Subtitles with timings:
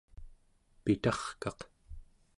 [0.83, 1.59] pitarkaq